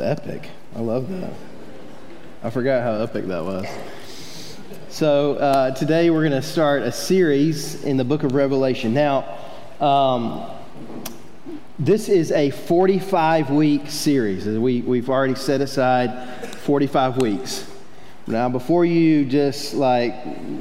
[0.00, 0.48] epic.
[0.76, 1.32] I love that.
[2.42, 3.66] I forgot how epic that was.
[4.88, 8.94] So, uh, today we're going to start a series in the book of Revelation.
[8.94, 9.38] Now,
[9.80, 10.50] um,
[11.78, 14.46] this is a 45 week series.
[14.46, 17.70] We, we've already set aside 45 weeks.
[18.26, 20.14] Now, before you just like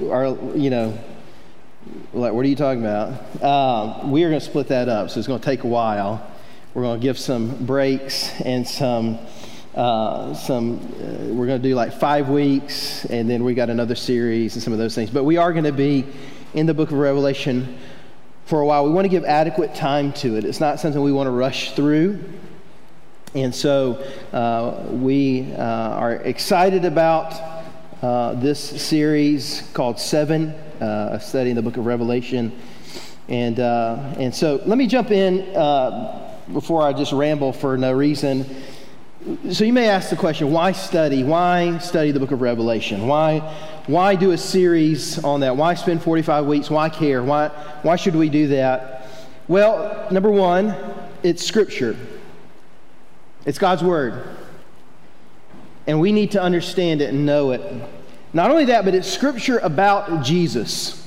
[0.09, 0.97] are, you know,
[2.13, 3.43] like, what are you talking about?
[3.43, 6.25] Um, we are going to split that up, so it's going to take a while.
[6.77, 9.17] We're going to give some breaks and some.
[9.73, 13.95] Uh, some uh, we're going to do like five weeks and then we got another
[13.95, 15.09] series and some of those things.
[15.09, 16.05] But we are going to be
[16.53, 17.79] in the book of revelation
[18.45, 18.85] for a while.
[18.85, 20.45] We want to give adequate time to it.
[20.45, 22.23] It's not something we want to rush through.
[23.33, 23.95] And so
[24.31, 27.33] uh, we uh, are excited about
[28.03, 32.51] uh, this series called seven uh, studying the book of revelation.
[33.29, 35.39] And, and so let me jump in
[36.51, 38.45] before I just ramble for no reason.
[39.51, 41.23] So you may ask the question, why study?
[41.23, 43.07] Why study the book of Revelation?
[43.07, 43.39] Why,
[43.87, 45.57] why do a series on that?
[45.57, 46.69] Why spend 45 weeks?
[46.69, 47.21] Why care?
[47.23, 47.49] Why,
[47.81, 49.09] why should we do that?
[49.47, 50.75] Well, number one,
[51.23, 51.97] it's Scripture.
[53.45, 54.23] It's God's Word.
[55.87, 57.61] And we need to understand it and know it.
[58.33, 61.06] Not only that, but it's Scripture about Jesus.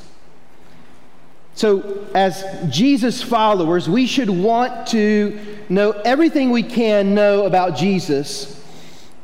[1.60, 5.38] So, as Jesus followers, we should want to
[5.68, 8.64] know everything we can know about Jesus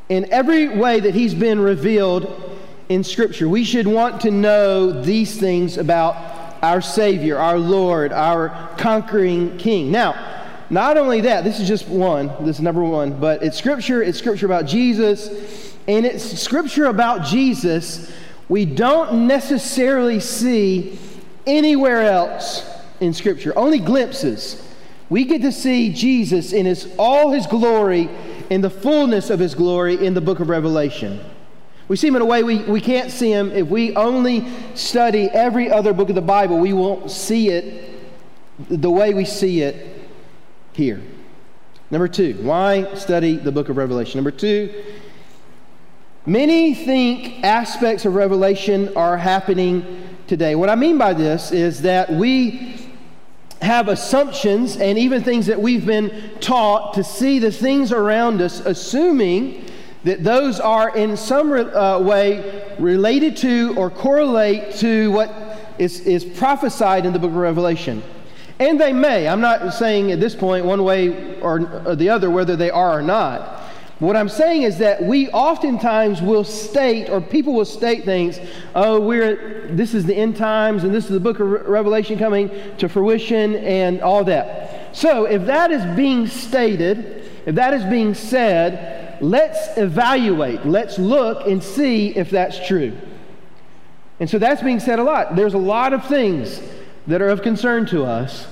[0.07, 2.59] in every way that he's been revealed
[2.89, 3.49] in Scripture.
[3.49, 9.89] We should want to know these things about our Savior, our Lord, our conquering King.
[9.89, 10.13] Now,
[10.69, 14.19] not only that, this is just one, this is number one, but it's Scripture, it's
[14.19, 18.11] Scripture about Jesus, and it's Scripture about Jesus
[18.49, 20.97] we don't necessarily see
[21.47, 22.69] anywhere else
[22.99, 24.63] in Scripture, only glimpses.
[25.09, 28.09] We get to see Jesus in his, all his glory,
[28.49, 31.19] in the fullness of his glory in the book of Revelation.
[31.87, 33.51] We see him in a way we, we can't see him.
[33.51, 37.97] If we only study every other book of the Bible, we won't see it
[38.69, 40.09] the way we see it
[40.73, 41.01] here.
[41.89, 44.17] Number two, why study the book of Revelation?
[44.17, 44.83] Number two,
[46.25, 50.55] many think aspects of Revelation are happening today.
[50.55, 52.75] What I mean by this is that we
[53.61, 58.59] have assumptions and even things that we've been taught to see the things around us,
[58.59, 59.65] assuming
[60.03, 65.33] that those are in some uh, way related to or correlate to what
[65.79, 68.03] is, is prophesied in the book of Revelation.
[68.59, 69.27] And they may.
[69.27, 73.01] I'm not saying at this point one way or the other whether they are or
[73.01, 73.56] not.
[73.99, 78.39] What I'm saying is that we oftentimes will state, or people will state things,
[78.75, 82.51] oh, we're, this is the end times, and this is the book of Revelation coming
[82.77, 84.95] to fruition, and all that.
[84.95, 91.47] So, if that is being stated, if that is being said, let's evaluate, let's look
[91.47, 92.95] and see if that's true.
[94.19, 95.35] And so that's being said a lot.
[95.35, 96.61] There's a lot of things
[97.07, 98.47] that are of concern to us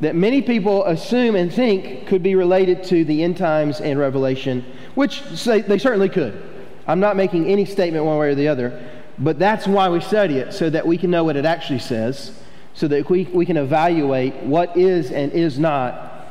[0.00, 4.64] that many people assume and think could be related to the end times and Revelation,
[4.94, 6.42] which they certainly could.
[6.86, 10.38] I'm not making any statement one way or the other, but that's why we study
[10.38, 12.38] it, so that we can know what it actually says,
[12.74, 16.28] so that we, we can evaluate what is and is not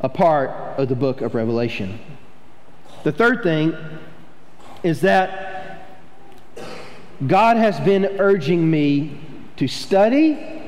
[0.00, 1.98] a part of the book of Revelation.
[3.02, 3.74] The third thing
[4.82, 5.88] is that
[7.26, 9.20] God has been urging me
[9.56, 10.62] to study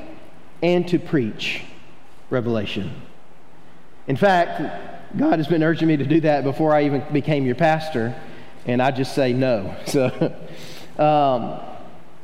[0.63, 1.63] and to preach.
[2.31, 3.03] Revelation.
[4.07, 7.55] In fact, God has been urging me to do that before I even became your
[7.55, 8.15] pastor,
[8.67, 9.75] and I just say no.
[9.87, 10.35] So,
[11.03, 11.61] um,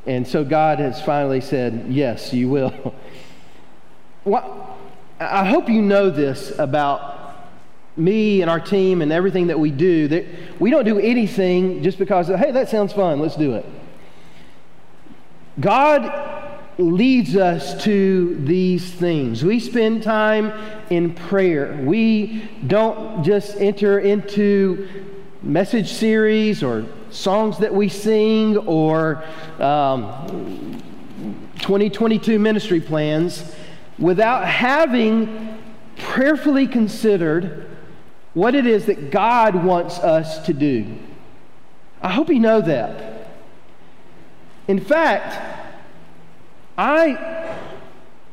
[0.06, 2.94] and so God has finally said, yes, you will.
[4.24, 4.78] well,
[5.20, 7.12] I hope you know this about
[7.96, 10.08] me and our team and everything that we do.
[10.08, 10.24] That
[10.58, 13.66] we don't do anything just because, hey, that sounds fun, let's do it.
[15.60, 16.31] God
[16.78, 19.44] leads us to these things.
[19.44, 20.52] We spend time
[20.90, 21.78] in prayer.
[21.82, 24.88] We don't just enter into
[25.42, 29.24] message series or songs that we sing or
[29.58, 30.80] um,
[31.60, 33.54] 2022 ministry plans
[33.98, 35.58] without having
[35.96, 37.68] prayerfully considered
[38.34, 40.86] what it is that God wants us to do.
[42.00, 43.28] I hope you know that.
[44.68, 45.61] In fact,
[46.76, 47.56] I,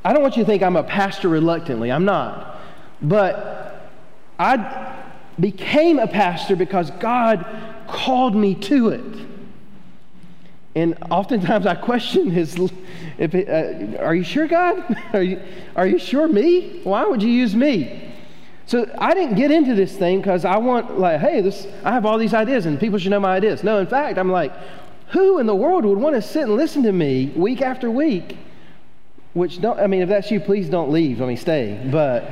[0.03, 1.91] I don't want you to think I'm a pastor reluctantly.
[1.91, 2.59] I'm not.
[3.01, 3.89] But
[4.37, 5.03] I
[5.39, 7.45] became a pastor because God
[7.87, 9.29] called me to it.
[10.75, 12.55] And oftentimes I question his,
[13.17, 14.95] if it, uh, are you sure, God?
[15.13, 15.41] Are you,
[15.75, 16.81] are you sure me?
[16.83, 18.13] Why would you use me?
[18.67, 22.05] So I didn't get into this thing because I want, like, hey, this, I have
[22.05, 23.63] all these ideas and people should know my ideas.
[23.63, 24.53] No, in fact, I'm like,
[25.09, 28.37] who in the world would want to sit and listen to me week after week?
[29.33, 31.21] Which don't, I mean, if that's you, please don't leave.
[31.21, 31.79] I mean, stay.
[31.91, 32.23] But,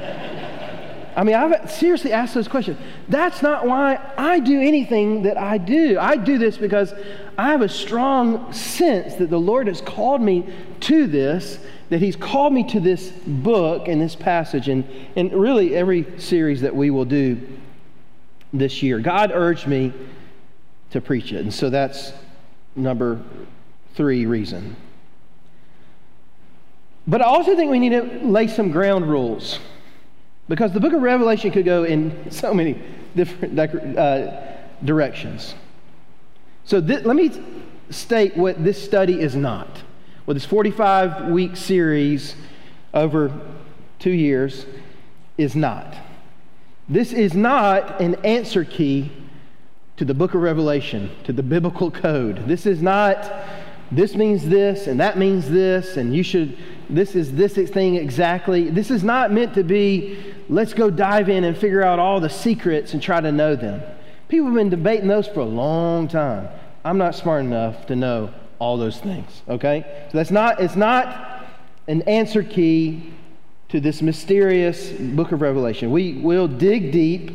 [1.15, 2.77] I mean, I've seriously asked those questions.
[3.07, 5.97] That's not why I do anything that I do.
[5.99, 6.93] I do this because
[7.37, 10.47] I have a strong sense that the Lord has called me
[10.81, 11.59] to this,
[11.89, 14.83] that He's called me to this book and this passage, and,
[15.15, 17.41] and really every series that we will do
[18.53, 18.99] this year.
[18.99, 19.93] God urged me
[20.91, 21.41] to preach it.
[21.41, 22.11] And so that's
[22.77, 23.19] number
[23.95, 24.75] three reason.
[27.07, 29.59] But I also think we need to lay some ground rules
[30.47, 32.81] because the book of Revelation could go in so many
[33.15, 34.41] different uh,
[34.83, 35.55] directions.
[36.65, 37.31] So th- let me
[37.89, 39.67] state what this study is not.
[40.25, 42.35] Well, this 45 week series
[42.93, 43.31] over
[43.99, 44.65] two years
[45.37, 45.95] is not.
[46.89, 49.11] This is not an answer key
[49.97, 52.47] to the book of Revelation, to the biblical code.
[52.47, 53.29] This is not,
[53.91, 56.55] this means this and that means this, and you should,
[56.89, 58.69] this is this thing exactly.
[58.69, 62.29] This is not meant to be, let's go dive in and figure out all the
[62.29, 63.81] secrets and try to know them.
[64.27, 66.47] People have been debating those for a long time.
[66.85, 70.05] I'm not smart enough to know all those things, okay?
[70.11, 71.45] So that's not, it's not
[71.87, 73.13] an answer key
[73.69, 75.91] to this mysterious book of Revelation.
[75.91, 77.31] We will dig deep,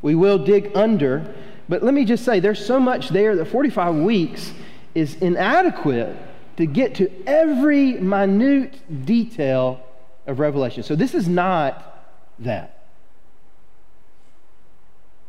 [0.00, 1.34] we will dig under,
[1.68, 4.52] but let me just say, there's so much there that 45 weeks
[4.94, 6.16] is inadequate
[6.56, 9.84] to get to every minute detail
[10.26, 10.82] of Revelation.
[10.82, 12.06] So this is not
[12.40, 12.84] that.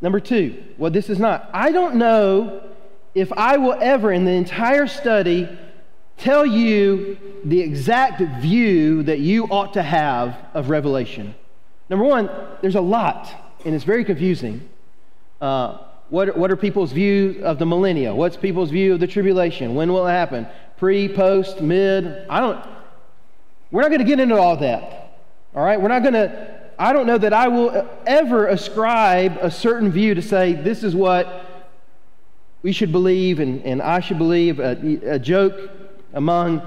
[0.00, 1.48] Number two, well, this is not.
[1.52, 2.62] I don't know
[3.14, 5.48] if I will ever, in the entire study,
[6.18, 11.34] tell you the exact view that you ought to have of Revelation.
[11.88, 12.28] Number one,
[12.60, 13.32] there's a lot,
[13.64, 14.68] and it's very confusing.
[15.40, 18.14] Uh, what, what are people's view of the millennia?
[18.14, 19.74] What's people's view of the tribulation?
[19.74, 20.46] When will it happen?
[20.76, 22.26] Pre, post, mid?
[22.28, 22.64] I don't,
[23.70, 25.18] we're not going to get into all that.
[25.54, 25.80] All right?
[25.80, 30.14] We're not going to, I don't know that I will ever ascribe a certain view
[30.14, 31.44] to say this is what
[32.62, 34.60] we should believe and, and I should believe.
[34.60, 35.70] A, a joke
[36.12, 36.62] among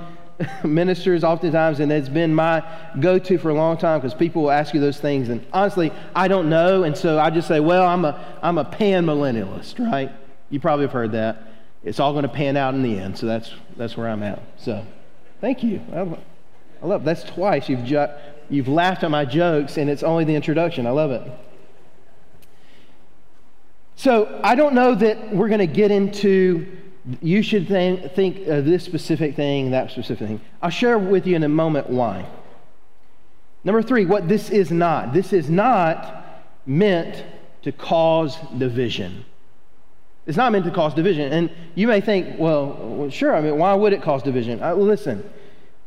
[0.64, 2.64] ministers oftentimes, and it's been my
[3.00, 5.30] go to for a long time because people will ask you those things.
[5.30, 6.84] And honestly, I don't know.
[6.84, 10.12] And so I just say, well, I'm a, I'm a pan millennialist, right?
[10.50, 11.44] You probably have heard that.
[11.84, 13.18] It's all going to pan out in the end.
[13.18, 14.42] So that's, that's where I'm at.
[14.58, 14.86] So
[15.42, 15.82] thank you.
[15.94, 16.18] I,
[16.82, 17.04] I love.
[17.04, 18.08] That's twice you've, ju-
[18.50, 20.88] you've laughed at my jokes, and it's only the introduction.
[20.88, 21.30] I love it.
[23.96, 26.66] So I don't know that we're going to get into
[27.22, 30.42] you should think, think of this specific thing, that specific thing.
[30.62, 32.26] I'll share with you in a moment why.
[33.64, 35.14] Number three, what this is not.
[35.14, 36.26] This is not
[36.66, 37.24] meant
[37.64, 39.26] to cause division.
[40.28, 41.32] It's not meant to cause division.
[41.32, 44.62] And you may think, well, well sure, I mean, why would it cause division?
[44.62, 45.28] I, listen,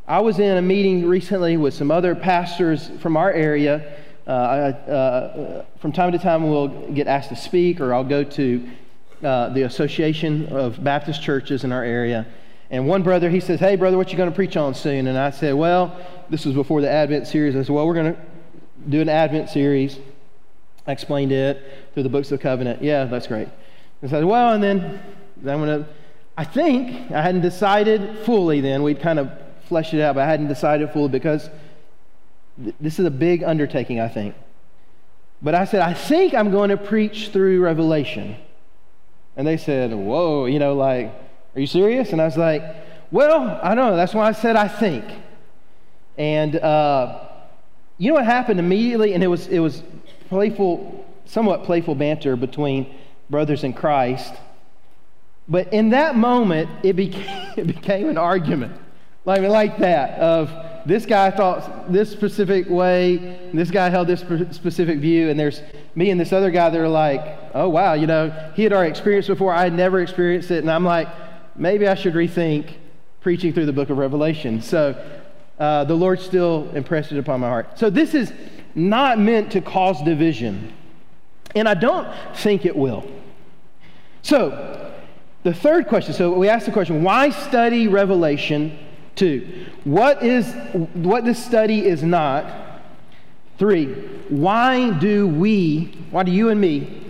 [0.07, 3.97] I was in a meeting recently with some other pastors from our area.
[4.27, 8.69] Uh, uh, from time to time, we'll get asked to speak, or I'll go to
[9.23, 12.27] uh, the Association of Baptist Churches in our area.
[12.71, 15.07] And one brother, he says, Hey, brother, what you going to preach on soon?
[15.07, 15.97] And I said, Well,
[16.31, 17.55] this was before the Advent series.
[17.55, 18.21] I said, Well, we're going to
[18.89, 19.99] do an Advent series.
[20.87, 21.63] I explained it
[21.95, 22.83] through the books of the covenant.
[22.83, 23.49] Yeah, that's great.
[24.03, 25.03] I said, Well, and then
[25.39, 25.89] I'm going to,
[26.37, 28.83] I think I hadn't decided fully then.
[28.83, 29.31] We'd kind of
[29.69, 31.49] fleshed it out, but I hadn't decided fully because
[32.63, 34.35] th- this is a big undertaking, I think.
[35.43, 38.37] But I said, I think I'm going to preach through Revelation.
[39.37, 41.13] And they said, Whoa, you know, like,
[41.55, 42.13] are you serious?
[42.13, 42.63] And I was like,
[43.11, 43.97] Well, I don't know.
[43.97, 45.05] That's why I said I think.
[46.19, 47.29] And uh,
[47.99, 49.15] you know what happened immediately?
[49.15, 49.83] And it was, it was
[50.29, 52.95] playful, somewhat playful banter between
[53.31, 54.35] brothers in Christ.
[55.49, 58.77] But in that moment, it became, it became an argument.
[59.25, 60.51] Like, like that of
[60.85, 64.21] this guy thought this specific way, this guy held this
[64.55, 65.63] specific view, and there's
[65.95, 68.91] me and this other guy that are like, oh, wow, you know, he had already
[68.91, 69.53] experienced before.
[69.53, 70.59] I had never experienced it.
[70.59, 71.09] And I'm like,
[71.57, 72.75] maybe I should rethink
[73.21, 74.61] preaching through the book of Revelation.
[74.61, 75.01] So
[75.59, 77.79] uh, the Lord still impressed it upon my heart.
[77.79, 78.33] So this is
[78.75, 80.73] not meant to cause division.
[81.55, 83.05] And I don't think it will.
[84.23, 84.93] So,
[85.43, 88.79] the third question so we asked the question why study Revelation?
[89.15, 90.53] Two, what is
[90.95, 92.63] what this study is not.
[93.59, 93.93] Three,
[94.29, 97.05] why do we, why do you and me,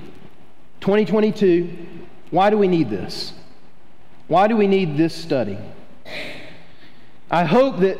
[0.80, 1.86] 2022,
[2.30, 3.32] why do we need this?
[4.26, 5.56] Why do we need this study?
[7.30, 7.98] I hope that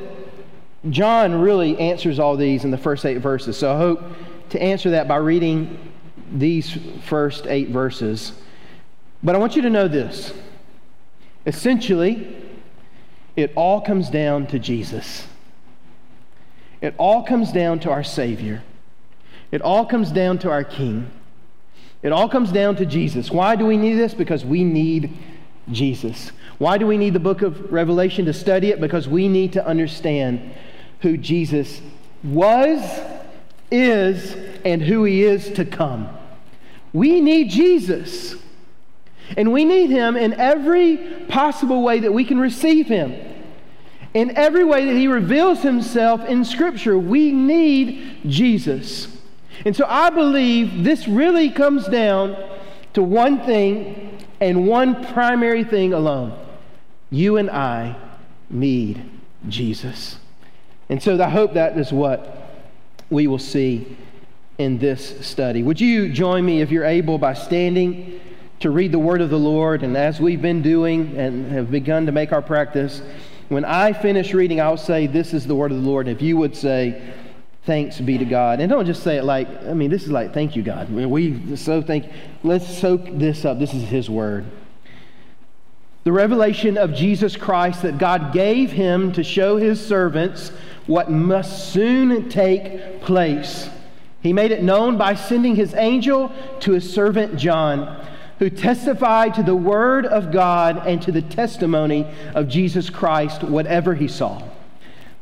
[0.90, 3.56] John really answers all these in the first eight verses.
[3.56, 4.02] So I hope
[4.50, 5.92] to answer that by reading
[6.32, 8.32] these first eight verses.
[9.23, 10.35] But I want you to know this.
[11.47, 12.41] Essentially,
[13.37, 15.27] it all comes down to Jesus.
[16.81, 18.62] It all comes down to our Savior.
[19.51, 21.11] It all comes down to our King.
[22.03, 23.31] It all comes down to Jesus.
[23.31, 24.15] Why do we need this?
[24.15, 25.17] Because we need
[25.71, 26.33] Jesus.
[26.59, 28.81] Why do we need the book of Revelation to study it?
[28.81, 30.53] Because we need to understand
[31.01, 31.81] who Jesus
[32.25, 33.01] was,
[33.71, 36.09] is, and who he is to come.
[36.93, 38.37] We need Jesus.
[39.37, 40.97] And we need him in every
[41.29, 43.15] possible way that we can receive him.
[44.15, 49.09] In every way that he reveals himself in Scripture, we need Jesus.
[49.65, 52.37] And so I believe this really comes down
[52.95, 56.39] to one thing and one primary thing alone.
[57.11, 57.97] You and I
[58.51, 59.03] need
[59.49, 60.19] Jesus.
[60.89, 62.51] And so I hope that is what
[63.09, 63.97] we will see
[64.59, 65.62] in this study.
[65.62, 68.21] Would you join me, if you're able, by standing
[68.62, 69.83] to read the word of the Lord?
[69.83, 73.02] And as we've been doing and have begun to make our practice,
[73.49, 76.09] when I finish reading, I'll say, This is the word of the Lord.
[76.09, 77.12] If you would say,
[77.64, 78.61] Thanks be to God.
[78.61, 80.90] And don't just say it like, I mean, this is like, Thank you, God.
[80.90, 82.11] We so thank,
[82.42, 83.59] let's soak this up.
[83.59, 84.47] This is His word.
[86.04, 90.50] The revelation of Jesus Christ that God gave Him to show His servants
[90.87, 93.69] what must soon take place.
[94.23, 98.07] He made it known by sending His angel to His servant John
[98.42, 103.94] who testified to the word of God and to the testimony of Jesus Christ, whatever
[103.94, 104.42] he saw.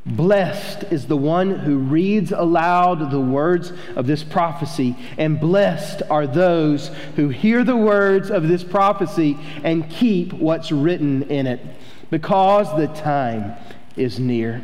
[0.06, 6.26] Blessed is the one who reads aloud the words of this prophecy, and blessed are
[6.26, 11.60] those who hear the words of this prophecy and keep what's written in it,
[12.08, 13.52] because the time
[13.98, 14.62] is near.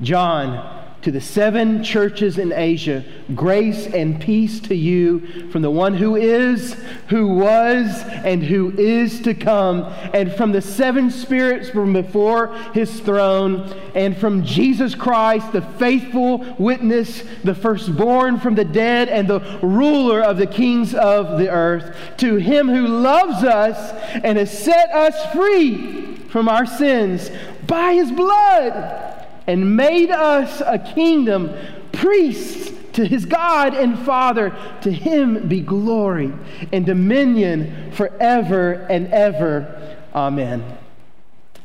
[0.00, 3.02] John to the seven churches in Asia,
[3.34, 6.76] grace and peace to you from the one who is,
[7.08, 13.00] who was, and who is to come, and from the seven spirits from before his
[13.00, 19.40] throne, and from Jesus Christ, the faithful witness, the firstborn from the dead, and the
[19.62, 21.96] ruler of the kings of the earth.
[22.18, 23.92] To him who loves us
[24.22, 27.30] and has set us free from our sins
[27.66, 29.09] by his blood
[29.50, 31.52] and made us a kingdom,
[31.90, 34.54] priests to his God and Father.
[34.82, 36.32] To him be glory
[36.72, 39.96] and dominion forever and ever.
[40.14, 40.78] Amen.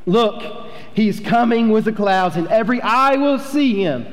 [0.08, 4.08] Look, he's coming with the clouds, and every eye will see him,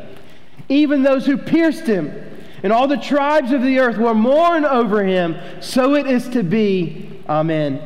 [0.69, 2.13] even those who pierced him.
[2.63, 5.37] And all the tribes of the earth will mourn over him.
[5.61, 7.11] So it is to be.
[7.27, 7.81] Amen.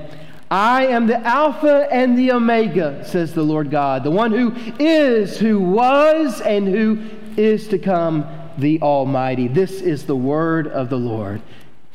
[0.51, 5.39] I am the Alpha and the Omega, says the Lord God, the one who is,
[5.39, 7.03] who was, and who
[7.37, 8.25] is to come,
[8.57, 9.49] the Almighty.
[9.49, 11.43] This is the word of the Lord.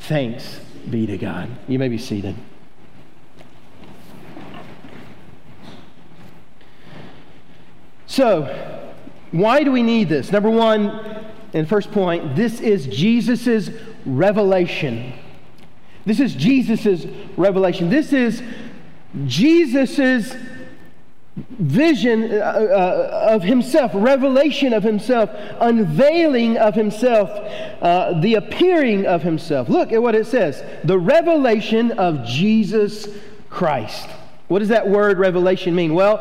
[0.00, 1.48] Thanks be to God.
[1.66, 2.34] You may be seated.
[8.06, 8.82] So,
[9.30, 10.30] why do we need this?
[10.30, 13.70] Number one, and first point, this is Jesus'
[14.04, 15.14] revelation.
[16.04, 17.06] This is Jesus'
[17.36, 17.88] revelation.
[17.88, 18.42] This is
[19.26, 20.34] Jesus'
[21.34, 25.30] vision uh, uh, of himself, revelation of himself,
[25.60, 27.30] unveiling of himself,
[27.80, 29.68] uh, the appearing of himself.
[29.68, 33.08] Look at what it says the revelation of Jesus
[33.48, 34.08] Christ.
[34.48, 35.94] What does that word revelation mean?
[35.94, 36.18] Well,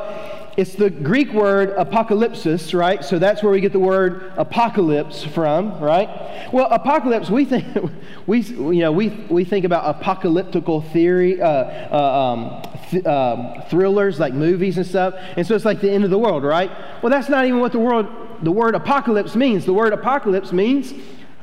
[0.62, 3.04] it's the Greek word apocalypsis, right?
[3.04, 6.54] So that's where we get the word apocalypse from, right?
[6.54, 7.66] Well, apocalypse, we think
[8.28, 14.20] we you know we we think about apocalyptical theory, uh, uh, um, th- uh, thrillers
[14.20, 16.70] like movies and stuff, and so it's like the end of the world, right?
[17.02, 18.08] Well, that's not even what the word
[18.44, 19.66] the word apocalypse means.
[19.66, 20.94] The word apocalypse means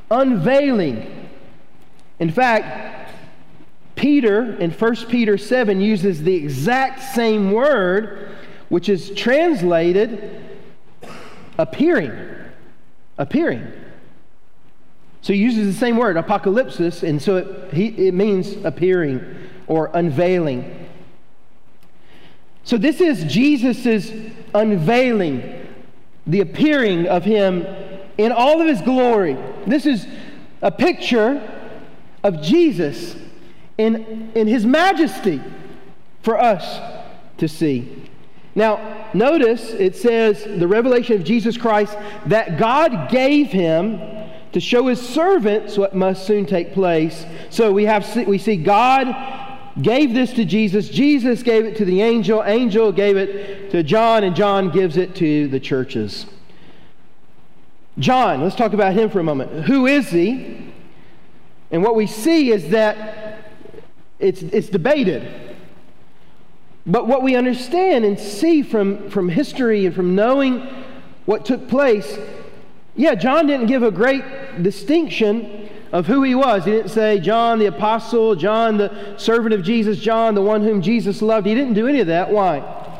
[0.09, 1.29] unveiling.
[2.19, 3.11] In fact,
[3.97, 8.28] Peter in 1 Peter 7 uses the exact same word
[8.69, 10.41] which is translated
[11.57, 12.11] appearing.
[13.17, 13.71] Appearing.
[15.21, 19.21] So he uses the same word, apocalypsis, and so it, he, it means appearing
[19.67, 20.87] or unveiling.
[22.63, 24.11] So this is Jesus'
[24.53, 25.67] unveiling,
[26.25, 27.65] the appearing of him
[28.17, 29.37] in all of his glory.
[29.65, 30.07] This is
[30.61, 31.41] a picture
[32.23, 33.15] of Jesus
[33.77, 35.41] in, in his majesty
[36.21, 36.79] for us
[37.37, 37.98] to see.
[38.55, 43.99] Now, notice it says the revelation of Jesus Christ that God gave him
[44.51, 47.25] to show his servants what must soon take place.
[47.49, 49.15] So we have we see God
[49.81, 54.23] gave this to Jesus, Jesus gave it to the angel, angel gave it to John
[54.23, 56.25] and John gives it to the churches.
[57.97, 59.65] John, let's talk about him for a moment.
[59.65, 60.73] Who is he?
[61.71, 63.39] And what we see is that
[64.19, 65.48] it's, it's debated.
[66.89, 70.67] But what we understand and see from, from history and from knowing
[71.25, 72.17] what took place,
[72.95, 74.23] yeah, John didn't give a great
[74.63, 76.65] distinction of who he was.
[76.65, 80.81] He didn't say John the apostle, John the servant of Jesus, John the one whom
[80.81, 81.45] Jesus loved.
[81.45, 82.31] He didn't do any of that.
[82.31, 82.97] Why?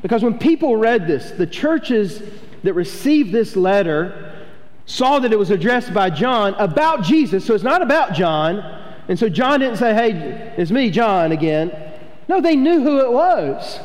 [0.00, 2.22] Because when people read this, the churches
[2.62, 4.32] that received this letter
[4.86, 7.44] saw that it was addressed by John about Jesus.
[7.44, 8.56] So it's not about John.
[9.08, 11.85] And so John didn't say, hey, it's me, John, again.
[12.28, 13.80] No, they knew who it was.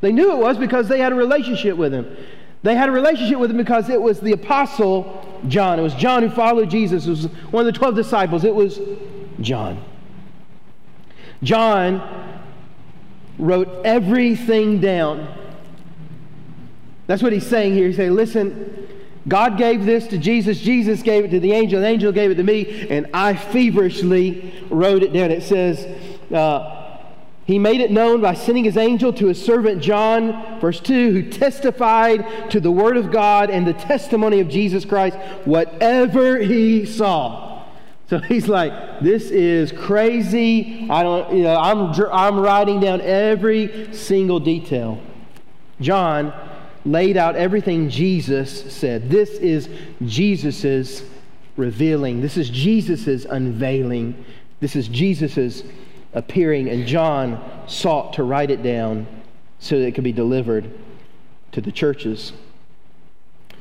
[0.00, 2.16] They knew it was because they had a relationship with him.
[2.62, 5.78] They had a relationship with him because it was the apostle John.
[5.78, 7.06] It was John who followed Jesus.
[7.06, 8.44] It was one of the 12 disciples.
[8.44, 8.80] It was
[9.40, 9.82] John.
[11.42, 12.40] John
[13.38, 15.34] wrote everything down.
[17.06, 17.86] That's what he's saying here.
[17.86, 18.88] He's saying, listen,
[19.28, 20.58] God gave this to Jesus.
[20.58, 21.80] Jesus gave it to the angel.
[21.80, 25.30] The angel gave it to me, and I feverishly wrote it down.
[25.30, 25.86] It says,
[26.32, 26.77] uh,
[27.48, 31.30] he made it known by sending his angel to his servant John, verse 2, who
[31.30, 37.64] testified to the word of God and the testimony of Jesus Christ, whatever he saw.
[38.10, 40.88] So he's like, this is crazy.
[40.90, 45.00] I don't, you know, I'm, I'm writing down every single detail.
[45.80, 46.34] John
[46.84, 49.08] laid out everything Jesus said.
[49.08, 49.70] This is
[50.04, 51.02] Jesus's
[51.56, 52.20] revealing.
[52.20, 54.22] This is Jesus's unveiling.
[54.60, 55.64] This is Jesus's
[56.12, 59.06] appearing, and John sought to write it down
[59.58, 60.70] so that it could be delivered
[61.52, 62.32] to the churches.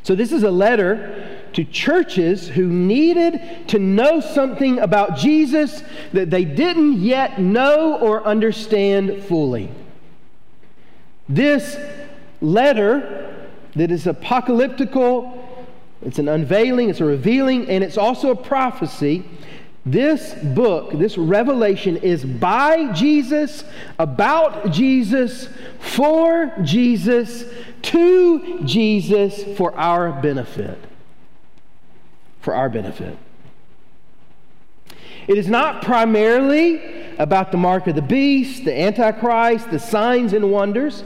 [0.03, 5.83] So, this is a letter to churches who needed to know something about Jesus
[6.13, 9.69] that they didn't yet know or understand fully.
[11.27, 11.77] This
[12.41, 15.43] letter that is apocalyptical,
[16.01, 19.25] it's an unveiling, it's a revealing, and it's also a prophecy
[19.91, 23.63] this book, this revelation is by Jesus,
[23.99, 27.45] about Jesus, for Jesus,
[27.83, 30.77] to Jesus, for our benefit.
[32.41, 33.17] For our benefit.
[35.27, 40.51] It is not primarily about the mark of the beast, the Antichrist, the signs and
[40.51, 41.03] wonders.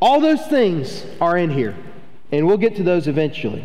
[0.00, 1.74] All those things are in here,
[2.30, 3.64] and we'll get to those eventually.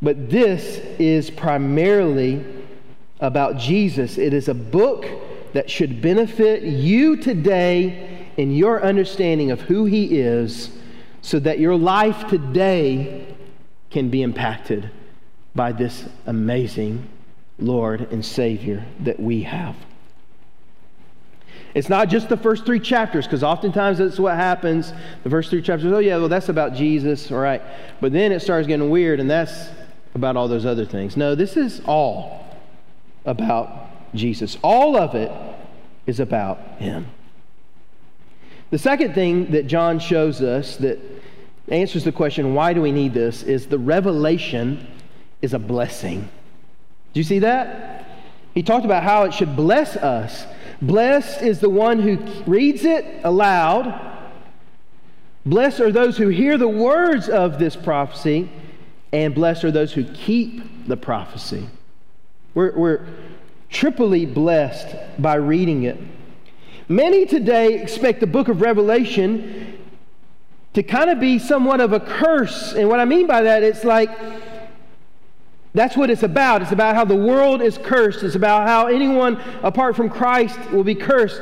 [0.00, 2.44] But this is primarily
[3.20, 4.18] about Jesus.
[4.18, 5.06] It is a book
[5.52, 10.70] that should benefit you today in your understanding of who He is
[11.22, 13.34] so that your life today
[13.90, 14.90] can be impacted
[15.54, 17.08] by this amazing
[17.58, 19.76] Lord and Savior that we have.
[21.74, 24.92] It's not just the first three chapters, because oftentimes that's what happens.
[25.22, 27.62] The first three chapters, oh, yeah, well, that's about Jesus, all right.
[28.00, 29.68] But then it starts getting weird, and that's
[30.14, 31.16] about all those other things.
[31.16, 32.43] No, this is all
[33.24, 34.58] about Jesus.
[34.62, 35.32] All of it
[36.06, 37.06] is about Him.
[38.70, 40.98] The second thing that John shows us that
[41.68, 44.86] answers the question, why do we need this, is the revelation
[45.40, 46.28] is a blessing.
[47.12, 48.06] Do you see that?
[48.54, 50.46] He talked about how it should bless us.
[50.82, 54.12] Blessed is the one who reads it aloud.
[55.46, 58.50] Blessed are those who hear the words of this prophecy,
[59.12, 61.68] and blessed are those who keep the prophecy.
[62.54, 63.06] We're, we're
[63.68, 65.98] triply blessed by reading it.
[66.88, 69.78] Many today expect the book of Revelation
[70.74, 72.72] to kind of be somewhat of a curse.
[72.72, 74.10] And what I mean by that, it's like
[75.72, 76.62] that's what it's about.
[76.62, 80.84] It's about how the world is cursed, it's about how anyone apart from Christ will
[80.84, 81.40] be cursed.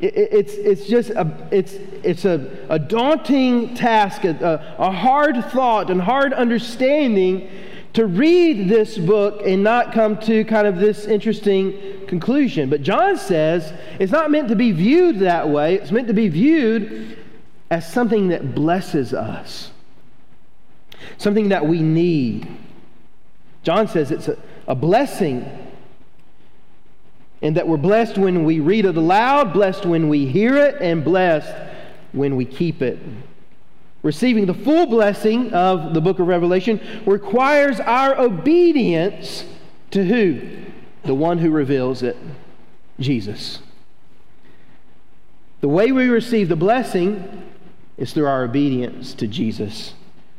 [0.00, 6.00] it's, it's just a, it's, it's a, a daunting task, a, a hard thought, and
[6.00, 7.50] hard understanding
[7.98, 12.70] to read this book and not come to kind of this interesting conclusion.
[12.70, 16.28] But John says it's not meant to be viewed that way, it's meant to be
[16.28, 17.18] viewed
[17.72, 19.72] as something that blesses us,
[21.16, 22.46] something that we need.
[23.64, 25.44] John says it's a, a blessing.
[27.42, 31.04] And that we're blessed when we read it aloud, blessed when we hear it, and
[31.04, 31.52] blessed
[32.12, 33.00] when we keep it.
[34.02, 39.44] Receiving the full blessing of the book of Revelation requires our obedience
[39.90, 40.40] to who?
[41.02, 42.16] The one who reveals it,
[43.00, 43.60] Jesus.
[45.60, 47.44] The way we receive the blessing
[47.96, 49.94] is through our obedience to Jesus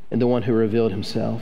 [0.10, 1.41] and the one who revealed himself.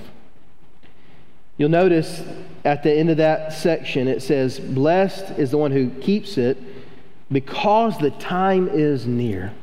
[1.57, 2.23] You'll notice
[2.65, 6.57] at the end of that section it says, Blessed is the one who keeps it
[7.31, 9.53] because the time is near.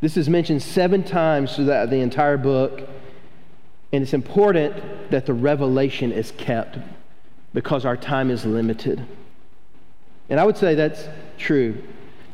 [0.00, 2.80] This is mentioned seven times throughout the entire book,
[3.92, 6.78] and it's important that the revelation is kept
[7.52, 9.04] because our time is limited.
[10.28, 11.82] And I would say that's true.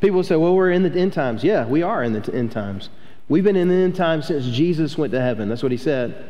[0.01, 1.43] People say, well, we're in the end times.
[1.43, 2.91] Yeah, we are in the end times.
[3.29, 5.49] We've been in the end times since Jesus went to heaven.
[5.49, 6.29] That's what he said.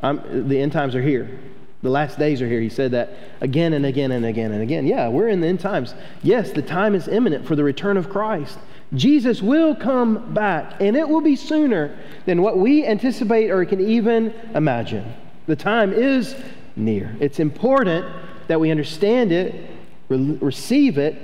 [0.00, 1.38] I'm, the end times are here.
[1.82, 2.60] The last days are here.
[2.60, 3.10] He said that
[3.42, 4.86] again and again and again and again.
[4.86, 5.94] Yeah, we're in the end times.
[6.22, 8.58] Yes, the time is imminent for the return of Christ.
[8.94, 13.80] Jesus will come back, and it will be sooner than what we anticipate or can
[13.80, 15.12] even imagine.
[15.46, 16.36] The time is
[16.76, 17.14] near.
[17.20, 18.06] It's important
[18.48, 19.70] that we understand it,
[20.08, 21.16] re- receive it,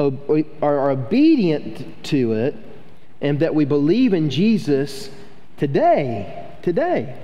[0.00, 2.56] ob- are obedient to it,
[3.20, 5.10] and that we believe in Jesus
[5.56, 6.46] today.
[6.62, 7.18] Today.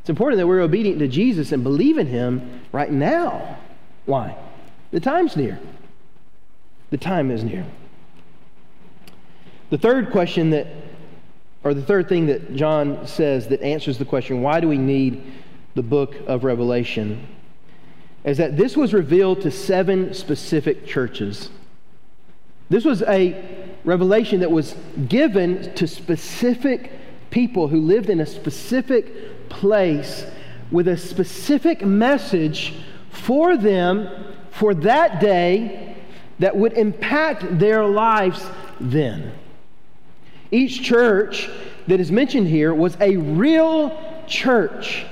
[0.00, 3.58] It's important that we're obedient to Jesus and believe in Him right now.
[4.06, 4.36] Why?
[4.90, 5.58] The time's near.
[6.90, 7.66] The time is near.
[9.70, 10.66] The third question that,
[11.62, 15.22] or the third thing that John says that answers the question, why do we need
[15.74, 17.26] the book of Revelation,
[18.24, 21.50] is that this was revealed to seven specific churches.
[22.70, 24.74] This was a revelation that was
[25.08, 26.92] given to specific
[27.30, 30.26] people who lived in a specific place
[30.70, 32.74] with a specific message
[33.10, 35.96] for them for that day
[36.38, 38.44] that would impact their lives
[38.80, 39.32] then.
[40.50, 41.50] Each church
[41.86, 45.06] that is mentioned here was a real church,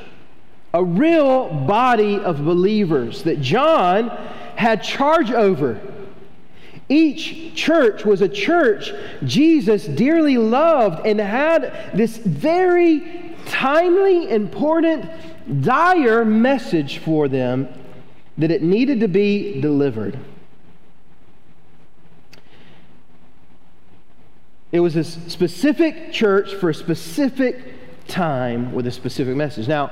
[0.73, 4.09] a real body of believers that John
[4.57, 5.81] had charge over.
[6.89, 8.93] Each church was a church
[9.25, 15.05] Jesus dearly loved and had this very timely, important,
[15.63, 17.69] dire message for them
[18.39, 20.19] that it needed to be delivered.
[24.73, 29.69] It was a specific church for a specific time with a specific message.
[29.69, 29.91] Now,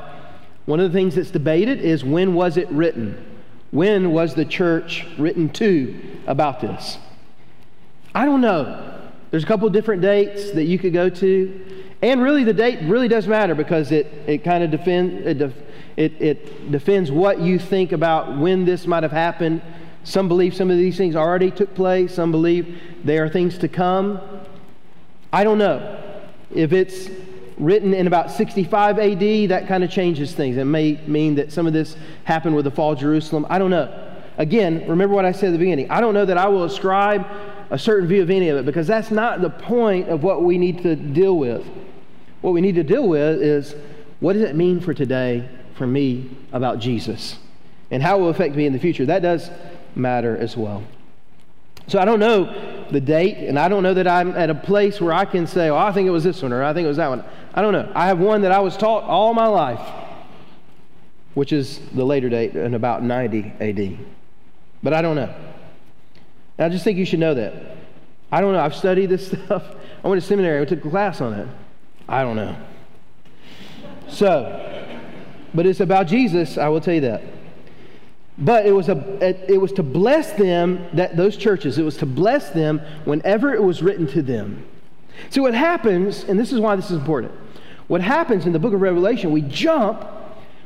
[0.67, 3.25] one of the things that's debated is when was it written?
[3.71, 6.99] When was the church written to about this?
[8.15, 9.01] I don't know.
[9.31, 11.85] There's a couple different dates that you could go to.
[12.03, 15.55] And really, the date really does matter because it, it kind of defend, it, def,
[15.97, 19.61] it, it defends what you think about when this might have happened.
[20.05, 23.69] Some believe some of these things already took place, some believe they are things to
[23.69, 24.21] come.
[25.35, 26.01] I don't know.
[26.55, 27.11] If it's
[27.59, 30.57] written in about 65 AD, that kind of changes things.
[30.57, 33.45] It may mean that some of this happened with the fall of Jerusalem.
[33.51, 34.13] I don't know.
[34.39, 35.91] Again, remember what I said at the beginning.
[35.91, 37.27] I don't know that I will ascribe
[37.71, 40.57] a certain view of any of it because that's not the point of what we
[40.57, 41.67] need to deal with.
[42.41, 43.75] What we need to deal with is
[44.21, 47.39] what does it mean for today, for me, about Jesus?
[47.91, 49.05] And how it will affect me in the future.
[49.05, 49.51] That does
[49.97, 50.85] matter as well.
[51.87, 55.01] So I don't know the date, and I don't know that I'm at a place
[55.01, 56.89] where I can say, oh, I think it was this one, or I think it
[56.89, 57.25] was that one.
[57.53, 57.91] I don't know.
[57.95, 59.81] I have one that I was taught all my life,
[61.35, 63.99] which is the later date in about 90 AD.
[64.83, 65.35] But I don't know.
[66.59, 67.77] And I just think you should know that.
[68.31, 68.61] I don't know.
[68.61, 69.65] I've studied this stuff.
[70.03, 70.61] I went to seminary.
[70.61, 71.49] I took a class on it.
[72.09, 72.57] I don't know.
[74.09, 74.91] So,
[75.55, 76.59] but it's about Jesus.
[76.59, 77.23] I will tell you that.
[78.37, 82.07] But it was, a, it, was to bless them, that those churches, it was to
[82.07, 84.67] bless them whenever it was written to them.
[85.31, 87.33] See, what happens, and this is why this is important,
[87.87, 90.05] what happens in the book of Revelation, we jump,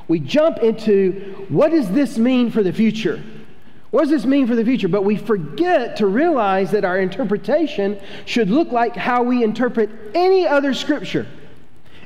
[0.06, 3.22] we jump into what does this mean for the future?
[3.90, 4.88] What does this mean for the future?
[4.88, 10.46] But we forget to realize that our interpretation should look like how we interpret any
[10.46, 11.26] other scripture.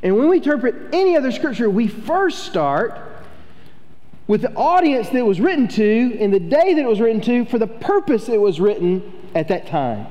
[0.02, 3.11] And when we interpret any other scripture, we first start
[4.26, 7.20] with the audience that it was written to in the day that it was written
[7.22, 10.06] to for the purpose it was written at that time.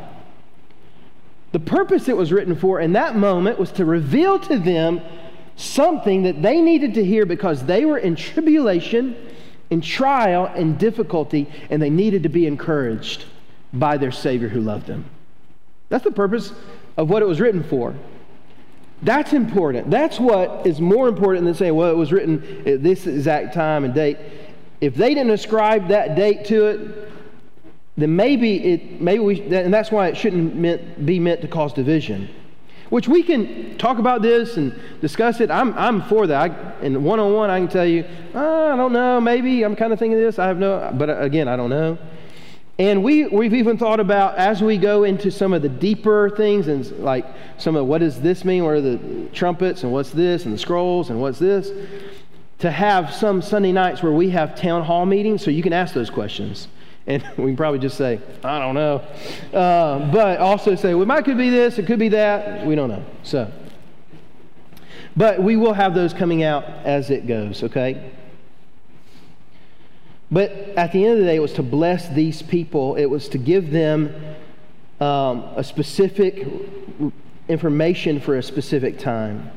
[1.52, 5.02] The purpose it was written for in that moment was to reveal to them
[5.56, 9.16] something that they needed to hear because they were in tribulation,
[9.70, 13.26] in trial, and difficulty, and they needed to be encouraged
[13.74, 15.06] by their Savior who loved them.
[15.90, 16.54] That's the purpose
[16.98, 17.96] of what it was written for.
[19.04, 19.90] That's important.
[19.90, 23.84] That's what is more important than saying, well, it was written at this exact time
[23.84, 24.18] and date.
[24.80, 27.12] If they didn't ascribe that date to it,
[27.98, 31.74] then maybe it, maybe we, and that's why it shouldn't meant, be meant to cause
[31.74, 32.30] division.
[32.90, 35.50] Which we can talk about this and discuss it.
[35.50, 36.52] I'm, I'm for that.
[36.52, 39.76] I, and one on one, I can tell you, oh, I don't know, maybe I'm
[39.76, 40.40] kind of thinking this.
[40.40, 41.98] I have no, but uh, again, I don't know.
[42.80, 46.68] And we, we've even thought about as we go into some of the deeper things
[46.68, 47.26] and like
[47.58, 48.64] some of what does this mean?
[48.64, 51.72] What are the trumpets and what's this and the scrolls and what's this?
[52.60, 55.94] To have some Sunday nights where we have town hall meetings so you can ask
[55.94, 56.68] those questions.
[57.08, 58.98] And we can probably just say, I don't know.
[59.54, 62.66] Uh, but also say, well, it might could be this, it could be that.
[62.66, 63.04] We don't know.
[63.24, 63.52] So,
[65.16, 68.12] but we will have those coming out as it goes, okay?
[70.32, 73.28] But at the end of the day, it was to bless these people, it was
[73.30, 74.16] to give them
[75.02, 76.48] um, a specific
[77.50, 79.52] information for a specific time.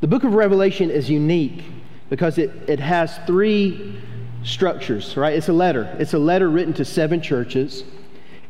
[0.00, 1.64] The book of Revelation is unique
[2.08, 4.00] because it, it has three
[4.42, 5.34] structures, right?
[5.34, 5.94] It's a letter.
[5.98, 7.84] It's a letter written to seven churches.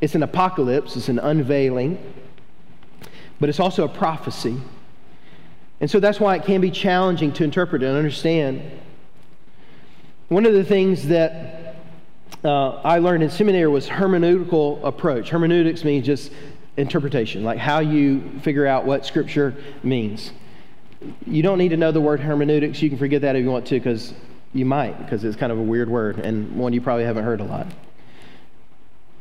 [0.00, 1.98] It's an apocalypse, it's an unveiling,
[3.40, 4.57] but it's also a prophecy.
[5.81, 8.62] And so that's why it can be challenging to interpret and understand.
[10.29, 11.56] One of the things that
[12.45, 15.31] uh, I learned in seminary was hermeneutical approach.
[15.31, 16.33] Hermeneutics means just
[16.77, 20.33] interpretation, like how you figure out what Scripture means.
[21.27, 22.81] You don't need to know the word hermeneutics.
[22.83, 24.15] You can forget that if you want to, because
[24.53, 27.41] you might, because it's kind of a weird word and one you probably haven't heard
[27.41, 27.67] a lot.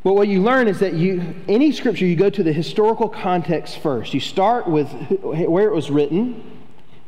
[0.03, 3.79] But what you learn is that you, any scripture, you go to the historical context
[3.79, 4.13] first.
[4.13, 4.87] You start with
[5.23, 6.61] where it was written,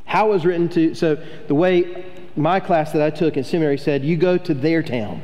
[0.05, 0.95] how it was written to.
[0.95, 2.05] So the way
[2.35, 5.21] my class that I took in seminary said, you go to their town.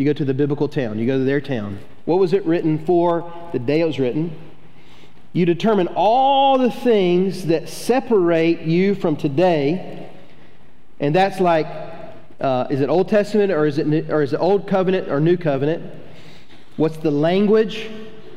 [0.00, 0.98] You go to the biblical town.
[0.98, 1.78] You go to their town.
[2.06, 3.30] What was it written for?
[3.52, 4.34] The day it was written.
[5.34, 10.10] You determine all the things that separate you from today,
[11.00, 11.66] and that's like,
[12.40, 15.20] uh, is it Old Testament or is it new, or is it Old Covenant or
[15.20, 15.92] New Covenant?
[16.78, 17.90] What's the language?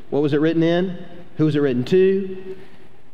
[0.09, 0.97] What was it written in?
[1.37, 2.57] Who was it written to?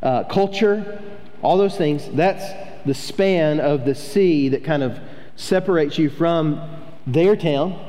[0.02, 1.04] Uh, culture,
[1.44, 2.10] all those things.
[2.14, 2.46] That's
[2.84, 5.00] the span of the sea that kind of
[5.36, 6.68] separates you from
[7.06, 7.86] their town.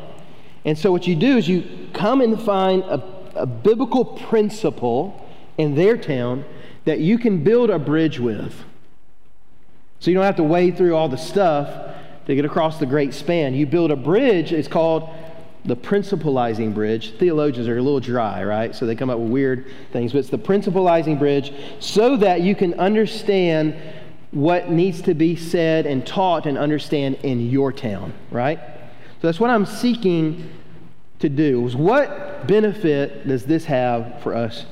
[0.65, 3.03] And so, what you do is you come and find a,
[3.35, 6.45] a biblical principle in their town
[6.85, 8.55] that you can build a bridge with.
[10.01, 11.95] So you don't have to wade through all the stuff
[12.27, 13.55] to get across the great span.
[13.55, 15.11] You build a bridge, it's called
[15.65, 17.13] the principalizing bridge.
[17.19, 18.75] Theologians are a little dry, right?
[18.75, 22.55] So they come up with weird things, but it's the principalizing bridge so that you
[22.55, 23.77] can understand
[24.31, 28.59] what needs to be said and taught and understand in your town, right?
[29.21, 30.49] So that's what I'm seeking
[31.19, 31.67] to do.
[31.67, 34.65] Is what benefit does this have for us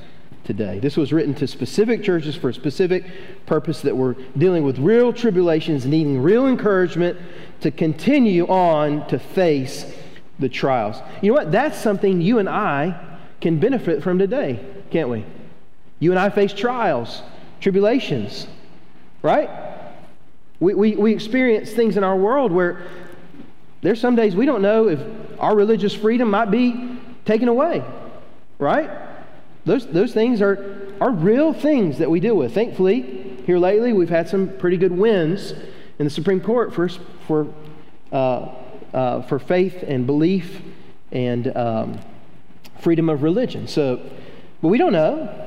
[0.44, 0.78] today?
[0.78, 3.04] This was written to specific churches for a specific
[3.44, 7.18] purpose that were dealing with real tribulations, needing real encouragement
[7.60, 9.84] to continue on to face
[10.38, 10.96] the trials.
[11.20, 11.52] You know what?
[11.52, 15.26] That's something you and I can benefit from today, can't we?
[16.00, 17.22] You and I face trials,
[17.60, 18.46] tribulations,
[19.20, 19.50] right?
[20.58, 22.82] We, we, we experience things in our world where
[23.82, 25.00] there's some days we don't know if
[25.38, 27.84] our religious freedom might be taken away,
[28.58, 28.90] right?
[29.64, 32.54] Those, those things are, are real things that we deal with.
[32.54, 35.52] Thankfully, here lately, we've had some pretty good wins
[35.98, 36.88] in the Supreme Court for,
[37.26, 37.46] for
[38.12, 38.48] uh,
[38.92, 40.62] uh, for faith and belief
[41.12, 42.00] and um,
[42.80, 43.68] freedom of religion.
[43.68, 44.00] So,
[44.62, 45.46] but we don't know.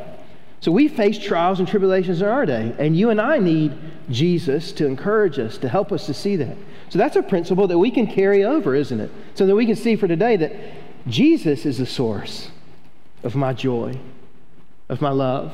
[0.60, 3.76] So we face trials and tribulations in our day, and you and I need
[4.12, 6.56] Jesus to encourage us, to help us to see that.
[6.92, 9.10] So that's a principle that we can carry over, isn't it?
[9.36, 10.54] So that we can see for today that
[11.08, 12.52] Jesus is the source
[13.24, 13.98] of my joy,
[14.90, 15.54] of my love.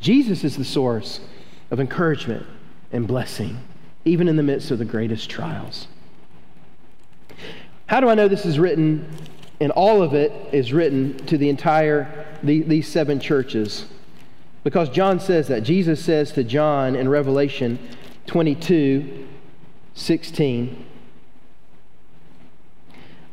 [0.00, 1.20] Jesus is the source
[1.70, 2.46] of encouragement
[2.90, 3.58] and blessing,
[4.06, 5.88] even in the midst of the greatest trials.
[7.84, 9.06] How do I know this is written
[9.60, 13.84] and all of it is written to the entire, the, these seven churches?
[14.64, 15.64] Because John says that.
[15.64, 17.78] Jesus says to John in Revelation
[18.24, 19.28] 22
[19.94, 20.86] 16,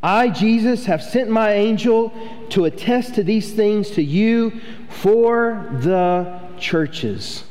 [0.02, 2.12] I, Jesus, have sent my angel
[2.50, 7.44] to attest to these things to you for the churches.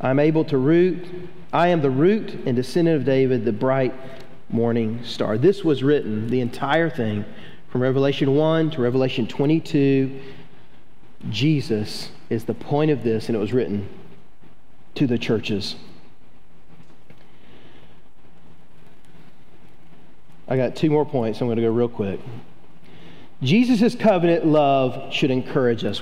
[0.00, 1.06] I'm able to root,
[1.52, 3.94] I am the root and descendant of David, the bright
[4.50, 5.38] morning star.
[5.38, 7.24] This was written, the entire thing,
[7.68, 10.20] from Revelation 1 to Revelation 22.
[11.30, 13.88] Jesus is the point of this, and it was written
[14.94, 15.76] to the churches.
[20.52, 21.40] I got two more points.
[21.40, 22.20] I'm going to go real quick.
[23.42, 26.00] Jesus' covenant love should encourage us.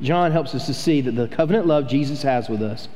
[0.00, 2.88] John helps us to see that the covenant love Jesus has with us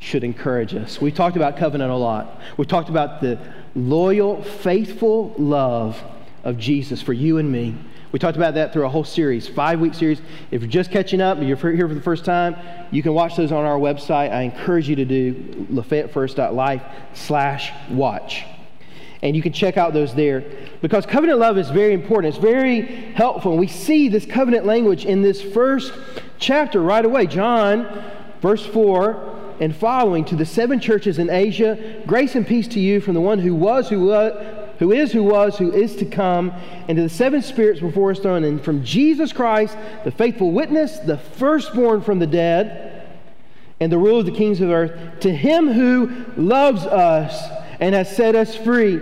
[0.00, 1.00] should encourage us.
[1.00, 2.42] We've talked about covenant a lot.
[2.58, 3.38] We talked about the
[3.74, 5.98] loyal, faithful love
[6.44, 7.74] of Jesus for you and me.
[8.12, 10.20] We talked about that through a whole series, five week series.
[10.50, 12.56] If you're just catching up, you're here for the first time,
[12.90, 14.30] you can watch those on our website.
[14.30, 15.32] I encourage you to do
[15.72, 16.82] lafayettefirst.life
[17.14, 18.44] slash watch.
[19.22, 20.44] And you can check out those there
[20.80, 22.34] because covenant love is very important.
[22.34, 22.80] It's very
[23.14, 23.52] helpful.
[23.52, 25.92] And we see this covenant language in this first
[26.38, 27.26] chapter right away.
[27.26, 28.04] John,
[28.40, 32.02] verse 4, and following to the seven churches in Asia.
[32.04, 35.22] Grace and peace to you from the one who was, who was, who is, who
[35.22, 36.50] was, who is to come,
[36.88, 40.98] and to the seven spirits before his throne, and from Jesus Christ, the faithful witness,
[40.98, 43.06] the firstborn from the dead,
[43.78, 47.48] and the ruler of the kings of earth, to him who loves us
[47.82, 49.00] and has set us free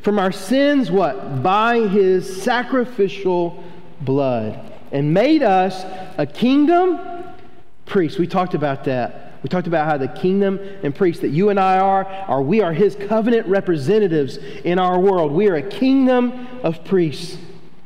[0.00, 1.42] from our sins, what?
[1.42, 3.62] By his sacrificial
[4.00, 4.58] blood,
[4.90, 5.84] and made us
[6.16, 6.98] a kingdom,
[7.84, 8.18] priest.
[8.18, 9.34] We talked about that.
[9.42, 12.62] We talked about how the kingdom and priest that you and I are, are we
[12.62, 15.30] are his covenant representatives in our world.
[15.30, 17.36] We are a kingdom of priests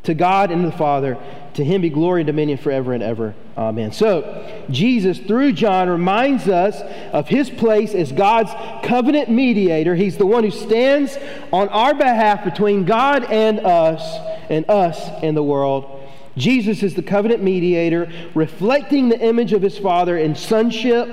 [0.04, 1.18] to God and the Father.
[1.54, 3.34] To him be glory and dominion forever and ever.
[3.58, 3.90] Amen.
[3.90, 6.80] So, Jesus, through John, reminds us
[7.12, 8.52] of his place as God's
[8.86, 9.96] covenant mediator.
[9.96, 11.18] He's the one who stands
[11.52, 14.00] on our behalf between God and us,
[14.48, 16.08] and us and the world.
[16.36, 21.08] Jesus is the covenant mediator, reflecting the image of his Father in sonship.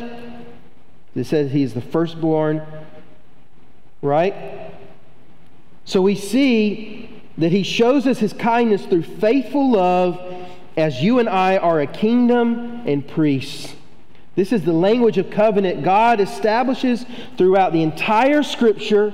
[1.16, 2.62] It says he is the firstborn,
[4.04, 4.72] right?
[5.84, 10.45] So we see that he shows us his kindness through faithful love
[10.78, 13.76] as you and I are a kingdom and priests.
[14.36, 17.06] This is the language of covenant God establishes
[17.38, 19.14] throughout the entire scripture.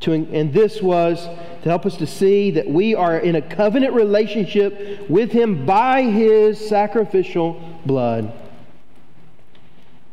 [0.00, 1.24] To, and this was
[1.62, 6.02] to help us to see that we are in a covenant relationship with Him by
[6.02, 8.32] His sacrificial blood.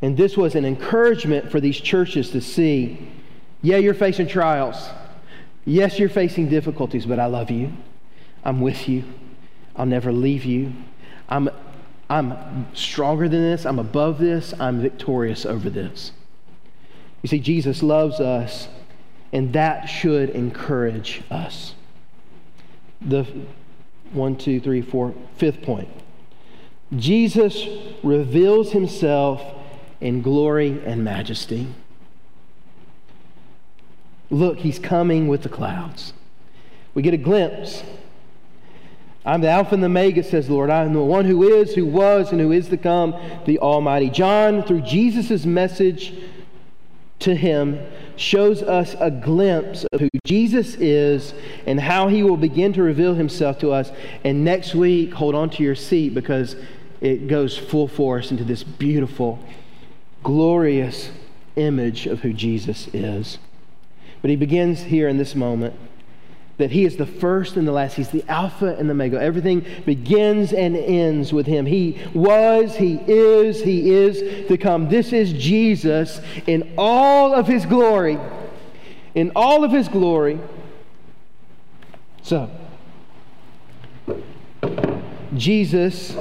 [0.01, 3.09] And this was an encouragement for these churches to see
[3.63, 4.89] yeah, you're facing trials.
[5.63, 7.71] Yes, you're facing difficulties, but I love you.
[8.43, 9.05] I'm with you.
[9.75, 10.73] I'll never leave you.
[11.29, 11.49] I'm,
[12.09, 13.65] I'm stronger than this.
[13.65, 14.53] I'm above this.
[14.59, 16.11] I'm victorious over this.
[17.21, 18.67] You see, Jesus loves us,
[19.31, 21.73] and that should encourage us.
[23.01, 23.25] The
[24.11, 25.89] one, two, three, four, fifth point.
[26.95, 27.65] Jesus
[28.03, 29.41] reveals himself
[29.99, 31.67] in glory and majesty.
[34.29, 36.13] Look, he's coming with the clouds.
[36.93, 37.83] We get a glimpse
[39.25, 40.69] I'm the Alpha and the Omega, says the Lord.
[40.69, 44.09] I am the one who is, who was, and who is to come, the Almighty.
[44.09, 46.13] John, through Jesus' message
[47.19, 47.79] to him,
[48.17, 51.33] shows us a glimpse of who Jesus is
[51.65, 53.91] and how he will begin to reveal himself to us.
[54.25, 56.57] And next week, hold on to your seat because
[56.99, 59.39] it goes full force into this beautiful,
[60.21, 61.11] glorious
[61.55, 63.39] image of who Jesus is.
[64.21, 65.75] But he begins here in this moment
[66.57, 67.95] that he is the first and the last.
[67.95, 69.21] He's the Alpha and the Omega.
[69.21, 71.65] Everything begins and ends with him.
[71.65, 74.89] He was, he is, he is to come.
[74.89, 78.19] This is Jesus in all of his glory.
[79.15, 80.39] In all of his glory.
[82.21, 82.49] So,
[85.35, 86.15] Jesus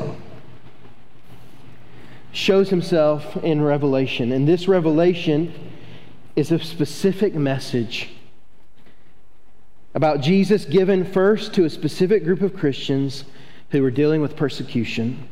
[2.33, 5.71] shows himself in Revelation, and this revelation
[6.35, 8.09] is a specific message
[9.94, 13.24] about Jesus given first to a specific group of Christians
[13.70, 15.28] who were dealing with persecution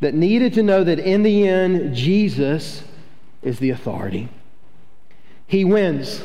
[0.00, 2.82] that needed to know that in the end, Jesus
[3.42, 4.28] is the authority.
[5.46, 6.22] He wins,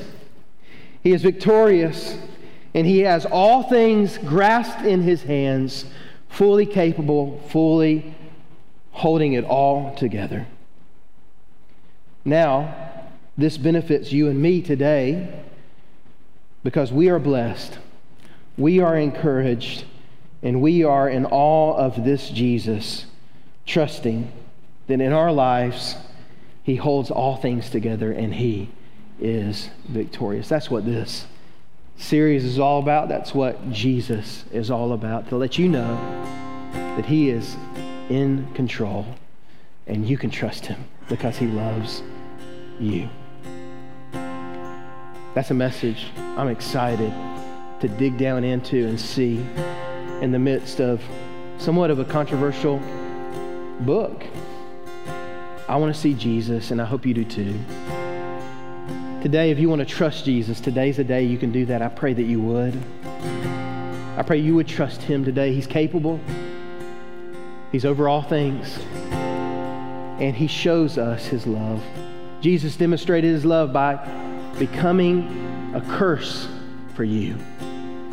[1.01, 2.17] He is victorious,
[2.73, 5.85] and He has all things grasped in His hands,
[6.29, 8.15] fully capable, fully
[8.91, 10.47] holding it all together.
[12.23, 12.73] Now,
[13.37, 15.43] this benefits you and me today
[16.65, 17.77] because we are blessed,
[18.57, 19.85] we are encouraged,
[20.41, 23.05] and we are in awe of this Jesus,
[23.67, 24.31] trusting
[24.87, 25.95] that in our lives,
[26.63, 28.71] He holds all things together and He
[29.21, 30.49] is victorious.
[30.49, 31.27] That's what this
[31.97, 33.09] series is all about.
[33.09, 35.95] That's what Jesus is all about, to let you know
[36.73, 37.55] that He is
[38.09, 39.05] in control
[39.85, 42.01] and you can trust Him because He loves
[42.79, 43.07] you.
[45.35, 46.07] That's a message
[46.37, 47.13] I'm excited
[47.81, 49.45] to dig down into and see
[50.21, 51.03] in the midst of
[51.57, 52.79] somewhat of a controversial
[53.81, 54.23] book.
[55.67, 57.53] I want to see Jesus, and I hope you do too.
[59.21, 61.81] Today, if you want to trust Jesus, today's the day you can do that.
[61.81, 62.81] I pray that you would.
[64.15, 65.53] I pray you would trust him today.
[65.53, 66.17] He's capable,
[67.73, 68.79] he's over all things,
[69.11, 71.83] and he shows us his love.
[72.39, 73.97] Jesus demonstrated his love by
[74.57, 76.47] becoming a curse
[76.93, 77.37] for you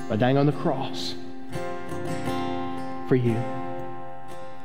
[0.09, 1.14] by dying on the cross
[3.09, 3.36] for you.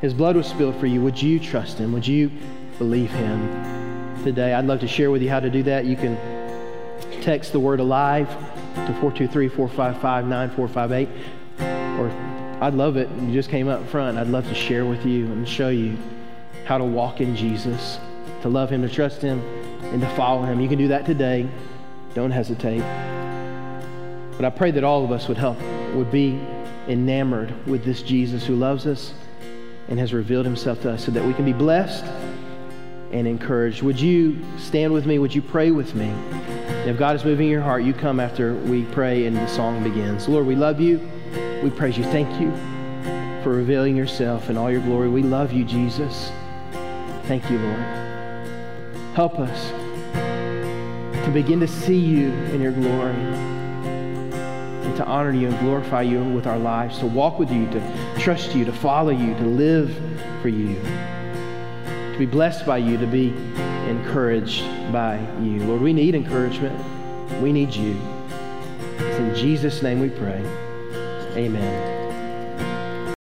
[0.02, 1.02] His blood was spilled for you.
[1.02, 1.92] Would you trust him?
[1.94, 2.32] Would you
[2.78, 4.54] believe him today?
[4.54, 5.86] I'd love to share with you how to do that.
[5.86, 6.18] You can
[7.22, 11.10] text the word alive to 423 455 9458.
[12.00, 12.10] Or
[12.62, 13.10] I'd love it.
[13.22, 14.18] You just came up front.
[14.18, 15.98] I'd love to share with you and show you
[16.66, 18.00] how to walk in Jesus,
[18.42, 19.42] to love him, to trust him,
[19.82, 20.60] and to follow him.
[20.60, 21.48] You can do that today.
[22.14, 22.82] Don't hesitate.
[24.38, 25.60] But I pray that all of us would help,
[25.94, 26.40] would be
[26.88, 29.14] enamored with this Jesus who loves us
[29.88, 32.06] and has revealed himself to us so that we can be blessed
[33.12, 33.82] and encouraged.
[33.84, 35.18] Would you stand with me?
[35.20, 36.10] Would you pray with me?
[36.86, 40.28] If God is moving your heart, you come after we pray and the song begins.
[40.28, 41.00] Lord, we love you.
[41.64, 42.04] We praise you.
[42.06, 42.52] Thank you
[43.44, 45.10] for revealing yourself in all your glory.
[45.10, 46.32] We love you, Jesus.
[47.24, 48.07] Thank you, Lord.
[49.18, 49.72] Help us
[51.26, 56.24] to begin to see you in your glory and to honor you and glorify you
[56.24, 59.92] with our lives, to walk with you, to trust you, to follow you, to live
[60.44, 63.30] for you, to be blessed by you, to be
[63.90, 64.62] encouraged
[64.92, 65.64] by you.
[65.64, 66.80] Lord, we need encouragement.
[67.42, 68.00] We need you.
[69.00, 70.46] It's in Jesus' name we pray.
[71.36, 71.97] Amen.